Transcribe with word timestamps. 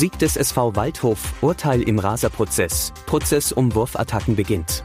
Sieg 0.00 0.18
des 0.18 0.36
SV 0.36 0.76
Waldhof, 0.76 1.34
Urteil 1.42 1.82
im 1.82 1.98
Raserprozess, 1.98 2.94
Prozess 3.04 3.52
um 3.52 3.74
Wurfattacken 3.74 4.34
beginnt. 4.34 4.82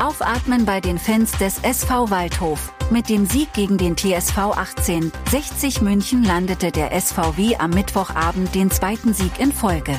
Aufatmen 0.00 0.64
bei 0.64 0.80
den 0.80 0.98
Fans 0.98 1.30
des 1.38 1.60
SV 1.60 2.10
Waldhof. 2.10 2.72
Mit 2.90 3.08
dem 3.08 3.26
Sieg 3.26 3.52
gegen 3.52 3.78
den 3.78 3.96
TSV 3.96 4.56
1860 4.56 5.82
München 5.82 6.24
landete 6.24 6.72
der 6.72 7.00
SVW 7.00 7.58
am 7.58 7.70
Mittwochabend 7.70 8.52
den 8.56 8.72
zweiten 8.72 9.14
Sieg 9.14 9.38
in 9.38 9.52
Folge. 9.52 9.94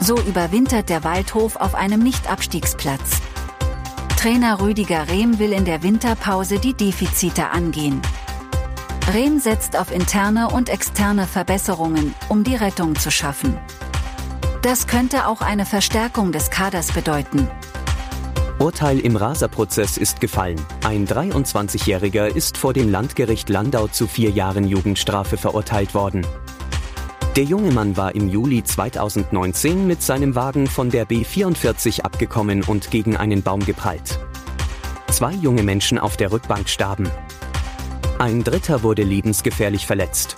So 0.00 0.16
überwintert 0.20 0.88
der 0.88 1.02
Waldhof 1.02 1.56
auf 1.56 1.74
einem 1.74 2.04
Nicht-Abstiegsplatz. 2.04 3.20
Trainer 4.16 4.60
Rüdiger 4.60 5.08
Rehm 5.08 5.40
will 5.40 5.52
in 5.52 5.64
der 5.64 5.82
Winterpause 5.82 6.60
die 6.60 6.74
Defizite 6.74 7.50
angehen. 7.50 8.00
Rehm 9.12 9.38
setzt 9.38 9.78
auf 9.78 9.90
interne 9.90 10.50
und 10.50 10.68
externe 10.68 11.26
Verbesserungen, 11.26 12.14
um 12.28 12.44
die 12.44 12.56
Rettung 12.56 12.94
zu 12.94 13.10
schaffen. 13.10 13.56
Das 14.60 14.86
könnte 14.86 15.26
auch 15.26 15.40
eine 15.40 15.64
Verstärkung 15.64 16.30
des 16.30 16.50
Kaders 16.50 16.92
bedeuten. 16.92 17.48
Urteil 18.58 18.98
im 18.98 19.16
Raserprozess 19.16 19.96
ist 19.96 20.20
gefallen. 20.20 20.60
Ein 20.84 21.06
23-Jähriger 21.06 22.26
ist 22.26 22.58
vor 22.58 22.74
dem 22.74 22.90
Landgericht 22.90 23.48
Landau 23.48 23.86
zu 23.86 24.06
vier 24.06 24.28
Jahren 24.28 24.64
Jugendstrafe 24.68 25.38
verurteilt 25.38 25.94
worden. 25.94 26.26
Der 27.34 27.44
junge 27.44 27.70
Mann 27.70 27.96
war 27.96 28.14
im 28.14 28.28
Juli 28.28 28.62
2019 28.62 29.86
mit 29.86 30.02
seinem 30.02 30.34
Wagen 30.34 30.66
von 30.66 30.90
der 30.90 31.06
B44 31.06 32.02
abgekommen 32.02 32.62
und 32.62 32.90
gegen 32.90 33.16
einen 33.16 33.42
Baum 33.42 33.64
geprallt. 33.64 34.18
Zwei 35.06 35.32
junge 35.32 35.62
Menschen 35.62 35.98
auf 35.98 36.18
der 36.18 36.30
Rückbank 36.30 36.68
starben. 36.68 37.08
Ein 38.18 38.42
dritter 38.42 38.82
wurde 38.82 39.04
lebensgefährlich 39.04 39.86
verletzt. 39.86 40.34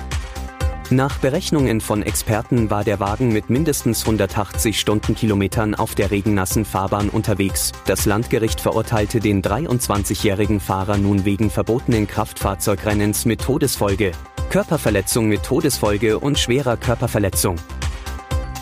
Nach 0.91 1.17
Berechnungen 1.17 1.81
von 1.81 2.03
Experten 2.03 2.69
war 2.69 2.85
der 2.85 3.01
Wagen 3.01 3.33
mit 3.33 3.49
mindestens 3.49 4.03
180 4.03 4.79
Stundenkilometern 4.79 5.75
auf 5.75 5.95
der 5.95 6.11
regennassen 6.11 6.67
Fahrbahn 6.67 7.09
unterwegs. 7.09 7.73
Das 7.87 8.05
Landgericht 8.05 8.61
verurteilte 8.61 9.21
den 9.21 9.41
23-jährigen 9.41 10.61
Fahrer 10.61 10.99
nun 10.99 11.25
wegen 11.25 11.49
verbotenen 11.49 12.07
Kraftfahrzeugrennens 12.07 13.25
mit 13.25 13.41
Todesfolge. 13.41 14.13
Körperverletzung 14.51 15.29
mit 15.29 15.43
Todesfolge 15.43 16.19
und 16.19 16.39
schwerer 16.39 16.77
Körperverletzung. 16.77 17.57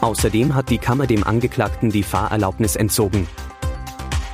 Außerdem 0.01 0.55
hat 0.55 0.71
die 0.71 0.79
Kammer 0.79 1.09
dem 1.09 1.25
Angeklagten 1.25 1.91
die 1.91 2.05
Fahrerlaubnis 2.05 2.77
entzogen. 2.77 3.27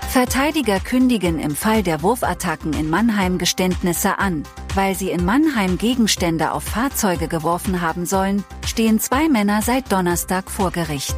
Verteidiger 0.08 0.78
kündigen 0.78 1.38
im 1.38 1.56
Fall 1.56 1.82
der 1.82 2.02
Wurfattacken 2.02 2.74
in 2.74 2.90
Mannheim 2.90 3.38
Geständnisse 3.38 4.18
an. 4.18 4.42
Weil 4.74 4.96
sie 4.96 5.10
in 5.10 5.24
Mannheim 5.24 5.78
Gegenstände 5.78 6.50
auf 6.50 6.64
Fahrzeuge 6.64 7.28
geworfen 7.28 7.80
haben 7.80 8.06
sollen, 8.06 8.44
stehen 8.66 8.98
zwei 8.98 9.28
Männer 9.28 9.62
seit 9.62 9.92
Donnerstag 9.92 10.50
vor 10.50 10.72
Gericht. 10.72 11.16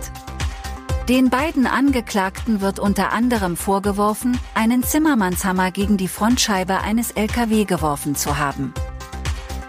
Den 1.08 1.30
beiden 1.30 1.66
Angeklagten 1.66 2.60
wird 2.60 2.78
unter 2.78 3.12
anderem 3.12 3.56
vorgeworfen, 3.56 4.38
einen 4.54 4.82
Zimmermannshammer 4.82 5.70
gegen 5.70 5.96
die 5.96 6.08
Frontscheibe 6.08 6.80
eines 6.80 7.12
LKW 7.12 7.64
geworfen 7.64 8.14
zu 8.14 8.38
haben. 8.38 8.74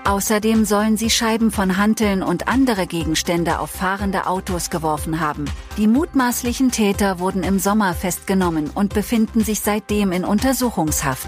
Außerdem 0.03 0.65
sollen 0.65 0.97
sie 0.97 1.09
Scheiben 1.09 1.51
von 1.51 1.77
Hanteln 1.77 2.23
und 2.23 2.47
andere 2.47 2.87
Gegenstände 2.87 3.59
auf 3.59 3.69
fahrende 3.69 4.25
Autos 4.25 4.69
geworfen 4.69 5.19
haben. 5.19 5.45
Die 5.77 5.87
mutmaßlichen 5.87 6.71
Täter 6.71 7.19
wurden 7.19 7.43
im 7.43 7.59
Sommer 7.59 7.93
festgenommen 7.93 8.69
und 8.73 8.93
befinden 8.93 9.43
sich 9.43 9.59
seitdem 9.59 10.11
in 10.11 10.25
Untersuchungshaft. 10.25 11.27